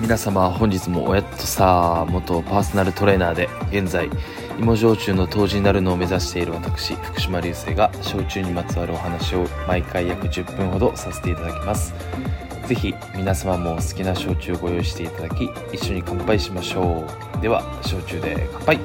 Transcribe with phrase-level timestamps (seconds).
[0.00, 4.08] 皆様本日もおやっとさ元パーソナルトレーナーで現在
[4.58, 11.92] 芋焼酎の杜氏になるのを目指している私福島流星が焼酎にまつわるお話を毎回約10分ほどさせていただきます。
[12.68, 17.04] ぜひ皆様もお好きな焼酎をご用意していただき一緒に乾杯しましょ
[17.38, 17.40] う。
[17.40, 18.80] では焼酎で乾杯。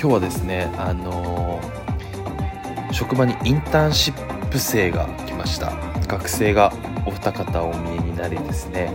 [0.00, 1.43] 今日はですねあのー
[2.94, 5.72] 職場にインターンシップ生が来ました。
[6.06, 6.72] 学生が
[7.04, 8.92] お二方お見えになりですね。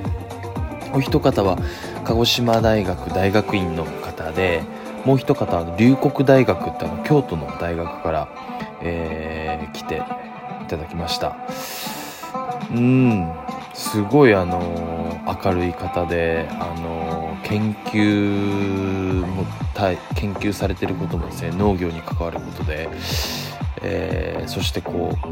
[0.94, 1.58] お一方は
[2.05, 4.63] 鹿児島大学大学院の方で
[5.03, 8.30] もう一方は龍谷大学ってあの京都の大学から、
[8.81, 9.98] えー来て
[10.63, 11.36] いただきました。
[12.72, 13.30] うん。
[13.73, 19.45] すごいあの明るい方であの研究も
[20.16, 22.89] 研究されてることもですね農業に関わることで、
[23.82, 25.28] えーそしてこう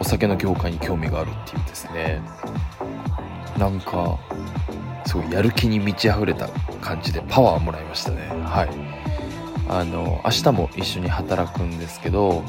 [0.00, 2.20] お酒の業界に興味があるっていうですね。
[3.58, 4.18] なんか
[5.06, 6.48] すごいやる気に満ち溢れた
[6.80, 8.28] 感じでパワーもらいましたね。
[8.44, 8.68] はい。
[9.68, 12.44] あの明日も一緒に働くんですけど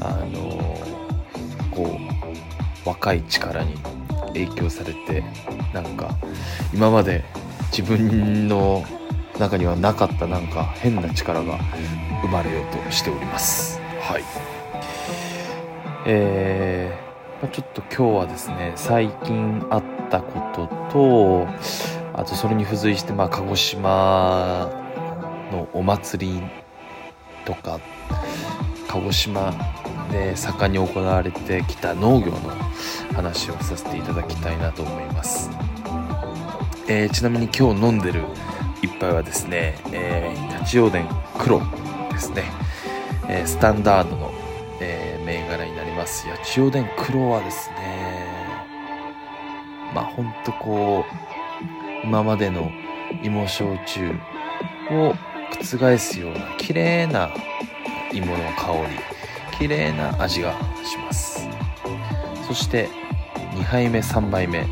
[0.00, 0.76] あの
[1.70, 1.98] こ
[2.84, 3.74] う若い力に
[4.28, 5.24] 影響されて
[5.72, 6.10] なんか
[6.74, 7.24] 今まで
[7.70, 8.84] 自分の
[9.38, 11.58] 中にはなかったなんか変な力が
[12.22, 13.80] 生まれようとしております。
[14.00, 14.57] はい。
[16.06, 17.08] えー
[17.42, 21.46] まあちょっと今日はですね最近あったことと
[22.14, 24.68] あとそれに付随してまあ鹿児島
[25.52, 26.42] のお祭り
[27.44, 27.78] とか
[28.88, 29.54] 鹿児島
[30.10, 32.38] で盛んに行われてきた農業の
[33.14, 35.50] 話をさせていただきたいなと思います、
[36.88, 38.22] えーちなみに今日飲んでる
[38.82, 41.06] 一杯はですね、えー、八王殿
[41.38, 41.60] 黒
[42.10, 42.44] ですね、
[43.28, 44.27] えースタンダードの、
[45.28, 46.26] 銘柄になります。
[46.26, 47.76] 八王殿黒はですね
[49.94, 51.04] まあほんとこ
[52.02, 52.70] う今までの
[53.22, 54.14] 芋焼酎
[54.90, 55.14] を
[55.60, 57.30] 覆すような綺麗な
[58.10, 60.52] 芋の香り綺麗な味が
[60.82, 61.46] します。
[62.46, 62.88] そして
[63.52, 64.66] 2杯目3杯目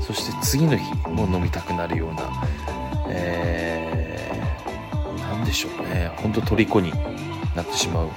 [0.00, 2.22] そして次の日も飲みたくなるような
[3.08, 6.10] えー、なんでしょうね。
[6.16, 6.90] ほんと虜に
[7.54, 8.08] なってしまう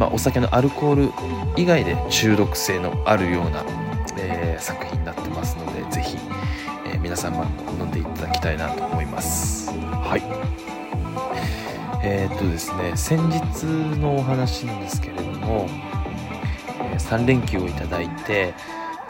[0.00, 1.12] まあ、お酒のアルコール
[1.60, 3.62] 以外で中毒性のあるような、
[4.16, 6.16] えー作品になってますのでぜひ、
[6.86, 7.46] えー皆様
[7.78, 9.70] 飲んでいただきたいなと思います。
[9.70, 10.22] はい。
[12.02, 13.66] えーっとですね先日
[13.98, 15.66] のお話なんですけれども、
[16.92, 18.54] え3連休をいただいて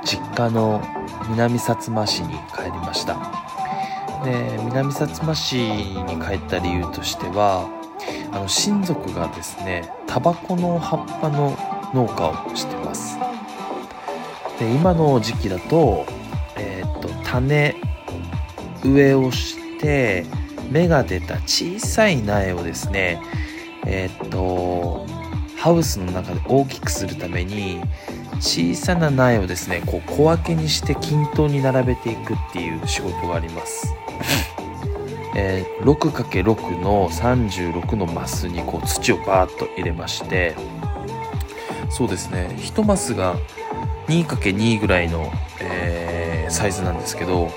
[0.05, 0.83] 実家の
[1.29, 3.15] 南薩摩市に帰りました。
[4.25, 7.80] で南薩摩市に帰った理由としては
[8.33, 11.57] あの親族がですねタバコの葉っぱの
[11.95, 13.19] 農家をしてます。
[14.59, 16.05] で今の時期だと,、
[16.57, 17.75] えー、と種
[18.85, 20.27] 植えをして
[20.71, 23.21] 芽が出た小さい苗をですね
[23.87, 25.07] えっ、と
[25.57, 27.81] ハウスの中で大きくするために
[28.41, 33.95] 小さな苗をですねこう小分けにして均等に並べていくっていう仕事があります。
[35.43, 40.55] えー 6×6 の36のマスにこう土をバーッと入れまして
[41.89, 42.55] そうですね。
[42.59, 43.37] 1マスが
[44.07, 47.49] 2×2 ぐらいの、えーサイズなんですけど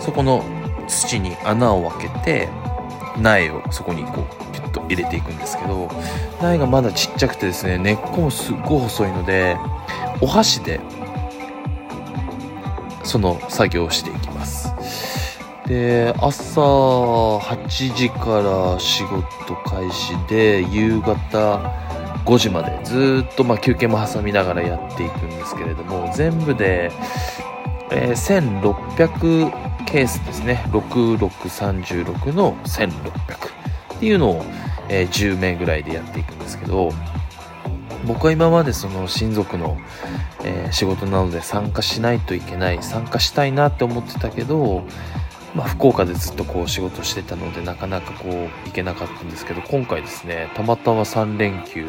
[0.00, 0.42] そこの
[0.88, 2.48] 土に穴を開けて
[3.18, 5.90] 苗をそこにこうピュッと入れていくんですけど
[6.40, 9.58] 苗がまだちっちゃくてですね根っこもすっごい細いので
[10.22, 10.80] お箸で
[13.04, 14.61] その作業をしていきます。
[15.66, 21.58] で朝8時から仕事開始で夕方
[22.24, 26.90] 5時までずっとまあ休憩も挟みながらやっていくんですけれども全部で、
[27.90, 30.64] えー1600ケースですね。
[30.68, 34.44] 6636の1600っていうのを、
[34.88, 36.92] えー10名ぐらいでやっていくんですけど
[38.06, 39.78] 僕は今までその親族の、
[40.44, 44.84] えー仕事なので参加しないといけない参加したいなって思ってたけど、
[45.54, 48.32] まあ、福岡でずっとこう仕事してたのでなかなかこう
[48.66, 51.86] 行けなかったんですけど今回ですねたまたま3連休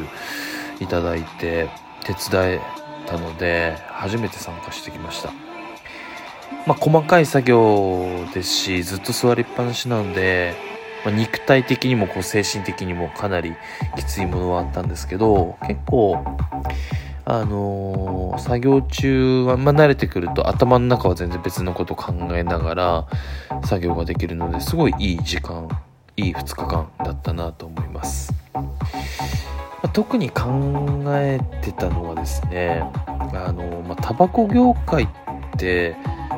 [0.81, 1.69] いただいて
[2.03, 2.61] 手伝え
[3.05, 5.31] たので初めて参加してきました。
[6.65, 10.55] まあ細かい作業ですしずっと座りっぱなしなので、
[11.03, 13.53] まあ、肉体的にもこう精神的にもかなり
[13.97, 16.23] きついものはあったんですけど結構
[17.25, 23.07] あのー作業中は、まあ、慣れてくると頭の中は全然別のこと考えながら
[23.63, 25.69] 作業ができるのですごいいい時間
[26.17, 28.33] いい2日間だったなと思います。
[28.53, 32.83] ま特に考えてたのはですね
[33.33, 35.07] あの、まあ、タバコ業界っ
[35.57, 35.95] て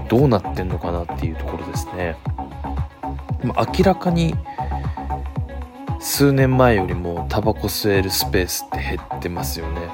[0.09, 2.17] どうなってんのかなっていうところですね、
[3.43, 4.35] まあ、明らかに
[5.99, 9.89] 数年前よりもタバコ吸えるスペースって減ってますよね。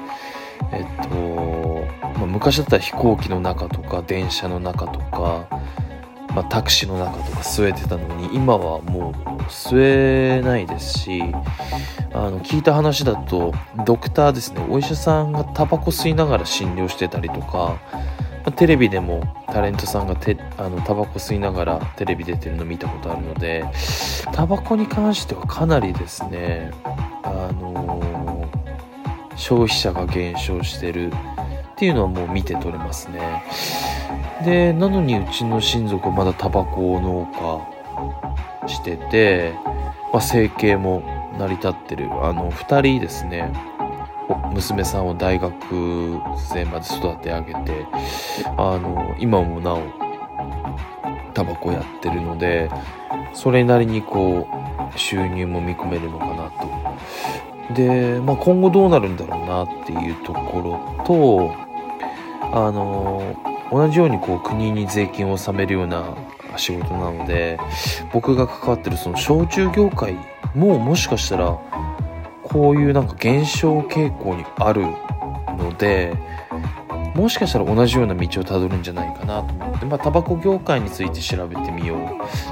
[0.72, 1.86] えっと、
[2.18, 5.46] まあ、昔だったら飛行機の中とか電車の中とか、
[6.34, 11.22] まあ、タクシーの中とか吸えてたのに今はもう吸えないですし
[12.14, 13.52] あの聞いた話だと
[13.86, 17.78] ドクターですねお医者さんがタバコ吸いながら診療してたりとか
[18.44, 23.64] まテレビでもタレントさんがてあのタバコ吸いながらテレビ出てるの見たことあるので
[24.32, 26.70] タバコに関してはかなりですね
[27.22, 28.00] あの、
[29.36, 33.42] 消費者が減少してるっていうのはもう見て取れますね。
[34.44, 37.28] でなのにうちの親族はまだタバコを農
[38.62, 39.54] 家してて、
[40.12, 41.02] まあ、生計も
[41.38, 42.06] 成り立ってる。
[42.24, 43.52] あの2人ですね。
[44.54, 45.52] 娘さんを大学
[46.38, 47.86] 生まで育て上げて
[48.56, 49.82] あの今もなお
[51.34, 52.70] タバコやってるので
[53.34, 54.46] それなりにこ
[54.94, 56.71] う収入も見込めるのかなと
[57.74, 61.54] で、まあ、今後どうなるんだろうなっていうところと
[62.54, 63.36] あの
[63.70, 66.14] 同じようにこう国に税金を納めるような
[66.56, 67.58] 仕事なので
[68.12, 70.16] 僕が関わってるその焼酎業界
[70.54, 71.58] ももしかしたら
[72.42, 76.14] こういうなんか減少傾向にあるので
[77.14, 81.98] もしかしたら同じような道をたどるんじゃないかなと思ってまあタバコ業界について調べてみよう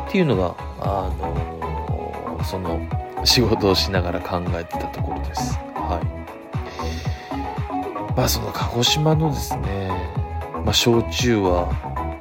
[0.08, 2.81] っていうのがあの、その
[3.25, 5.58] 仕事をしながら考えてたところです。
[5.75, 6.20] はい。
[8.17, 9.90] まあその鹿児島のですね、
[10.64, 11.69] まあ、焼酎は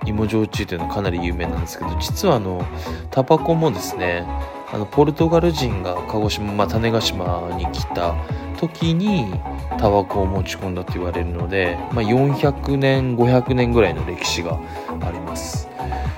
[0.05, 2.65] 芋焼酎というのはかなり有名なんですけど実はあの
[3.11, 4.25] タバコもですね
[4.71, 8.15] あのポルトガル人が鹿児島、まあ、種子島に来た
[8.57, 9.33] 時に
[9.77, 14.59] タバコを持ち込んだと言われるので、まあ、400年500年ぐらいの歴史が
[15.01, 15.67] あります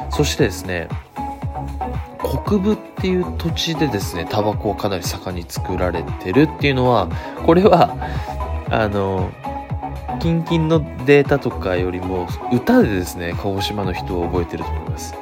[0.10, 0.90] そしてですね
[2.22, 7.08] 国部っていう土地でですねタバコをかなり盛んに作られてるっていうのは
[7.46, 7.96] これは
[8.70, 9.32] あの
[10.20, 15.16] 近々のデータとかよりも歌でですね鹿児島の人を覚えてると思います。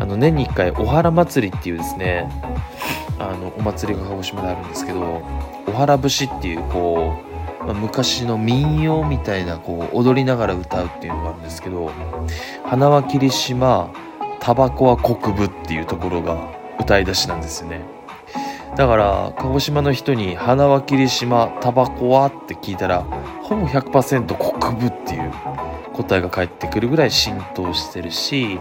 [0.00, 2.30] あの年に1回お原祭りっていうですね
[3.18, 5.22] あのお祭りが鹿児島であるんですけど
[5.66, 7.20] お原節っていうこ
[7.60, 11.90] う、まあ、昔の民謡みたいなこう踊りながら歌うっていうのがあるんですけど
[12.64, 13.90] 花は霧島
[14.40, 16.48] タバコは国部っていうところが
[16.80, 17.82] 歌い出しなんですよね。
[18.76, 23.04] だから鹿児島の人に「花は霧島タバコは?」って聞いたら
[23.42, 25.32] ほぼ100%国部っていう
[25.94, 28.60] 答えが返ってくるぐらい浸透してるし、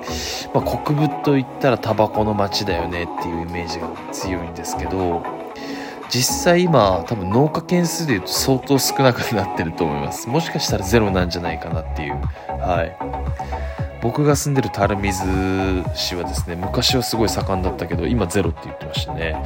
[0.54, 5.24] まあ、国分といったらタバコの街だよねっていうイメージが強いんですけど
[6.10, 10.30] 実際今多分農家件数でいうと相当少なくなってると思います。
[10.30, 12.20] もしかしたらゼロなんじゃないかなっていう。
[12.60, 13.87] はい。
[14.02, 15.24] 僕が住んでる垂水
[15.96, 19.44] 市はですね昔はすごい盛んだったけど今ゼロって言ってましたね。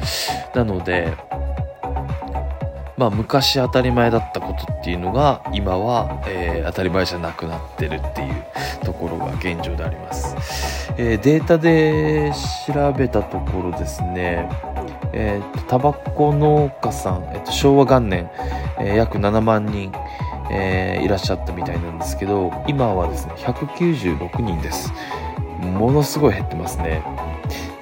[0.54, 1.16] なので
[2.98, 8.44] まあ、昔当たり前だったことっていうのが今は、えー、当たり前じゃなくなってるっていう
[8.84, 10.36] ところが現状であります、
[10.98, 12.32] えー、データで
[12.66, 14.48] 調べたところですね
[15.14, 18.30] えーと、タバコ農家さん、えーと、昭和元年、
[18.78, 19.92] えー、約7万人、
[20.52, 24.92] えー、いらっしゃったみたいなんですけど今はですね196人です。
[25.62, 27.02] ものすごい減ってますね。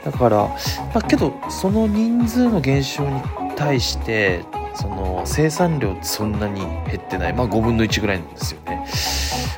[0.04, 0.56] だから、ま
[0.94, 3.20] あ、けどその人数の減少に
[3.56, 7.32] 対してその生産量ってそんなに減ってない。
[7.32, 8.86] まあ5分の1ぐらいなんですよね。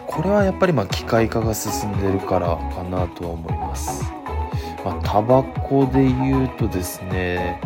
[0.06, 4.04] これはやっぱりまあ機械化が進んでるからかなとは思います。
[4.84, 7.60] まあタバコで言うとですね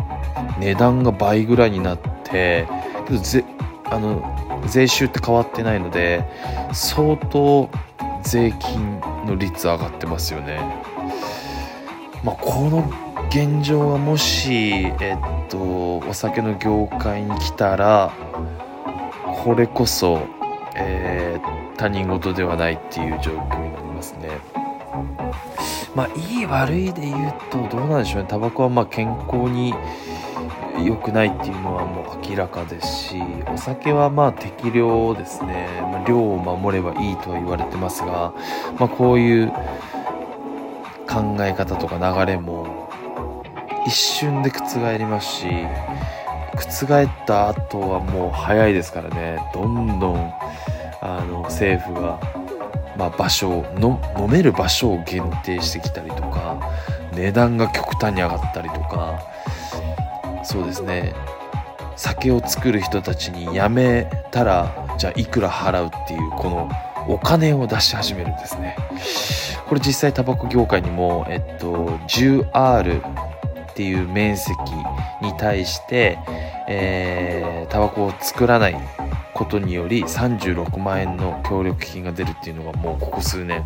[0.59, 2.67] 値段が倍ぐらいになって
[3.07, 3.19] けど
[3.89, 4.21] あの
[4.67, 6.25] 税収って変わってないので
[6.73, 7.69] 相当
[8.21, 10.59] 税金の率上がってますよね。
[12.23, 12.89] まあこの
[13.29, 18.13] 現状がもし、えっと、お酒の業界に来たら
[19.43, 20.21] これこそ、
[20.75, 24.29] えー、他人事ではないっていう状況になりますね。
[25.95, 28.27] まあいい悪いで言うとどうなんでしょうね。
[28.29, 29.73] タバコはま健康に
[30.85, 38.33] 良くないっていうのはもう明らかですしお酒はまあ適量ですね、まあ、量を守ればいいとは言われてますが、
[38.79, 39.51] まあ、こういう
[41.07, 42.89] 考え方とか流れも
[43.85, 45.47] 一瞬で覆りますし
[46.55, 49.39] 覆った後はもう早いですからね。
[49.53, 50.33] どんどん
[51.01, 52.19] あの政府が、
[52.97, 56.59] まあ、場所の飲める場所を限定してきたりとか
[57.13, 59.19] 値段が極端に上がったりとか
[60.47, 61.13] そうですね。
[61.95, 66.69] 酒を作る人たちに辞めたらじゃあいくら払うっていうこの
[67.07, 68.75] お金を出し始めるんですね。
[69.67, 73.01] これ実際タバコ業界にもえっと 10R
[73.71, 74.55] っていう面積
[75.21, 76.17] に対して
[76.67, 78.75] えー、タバコを作らない
[79.33, 83.63] ことにより36万円の協力金が出るっていうのがもうここ数年、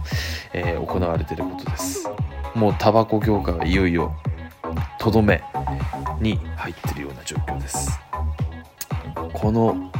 [0.53, 2.07] えー、行われてることです。
[2.53, 4.13] もうタバコ業界はいよいよ
[4.99, 5.43] とどめ。
[6.21, 7.99] に入ってるような状況です。
[9.33, 9.91] この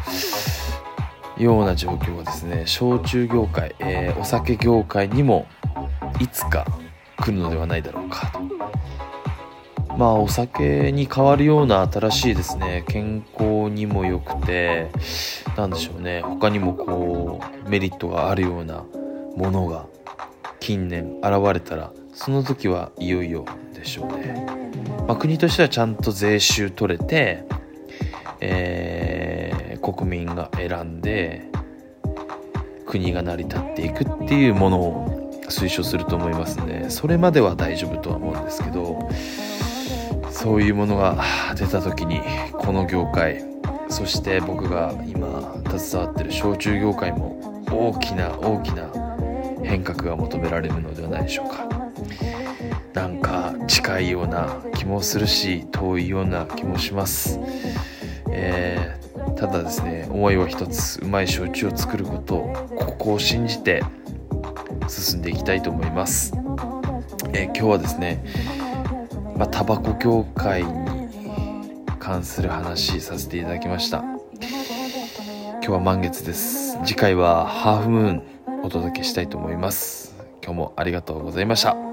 [1.37, 5.47] ような状況はですね焼酎業界、えー、お酒業界にも
[6.19, 6.65] いつか
[7.17, 8.39] 来るのではないだろうかと。
[9.97, 14.89] まあお酒に変わるような新しいですね健康にも良くて
[15.57, 18.85] 何でしょうね他にもこうメリットがあるような
[19.35, 19.85] ものが
[20.59, 23.45] 近年現れたらその時はいよいよ
[23.81, 24.45] でしょうね、
[25.07, 27.43] まあ、国としてはちゃんと税収取れて、
[28.39, 31.49] えー、国民が選んで
[32.85, 39.09] 国が成り立っていくっていうものを推奨すると思いますんでそれまでは大丈夫とは思うんですけど
[40.29, 41.23] そういうものが
[41.55, 42.21] 出た時に
[42.53, 43.43] この業界
[43.89, 48.89] そして僕が今携わってる焼酎業界も大きな大きな
[49.63, 51.80] 変革が求められるのではないでしょうか。
[52.93, 57.39] なんか近いような気もするし遠いような気もします、
[58.29, 63.83] えー、ただですね思いは一つうまい焼酎を作ることここを信じて
[64.87, 66.33] 進んでいきたいと思います、
[67.33, 68.23] えー、今日はですね
[69.41, 70.69] まあ、タバコ業界に
[71.97, 74.03] 関する話させていただきました。
[74.39, 76.77] 今日は満月です。
[76.85, 80.15] 次回はハーフムーンお届けしたいと思います。
[80.43, 81.90] 今日もありがとうございました。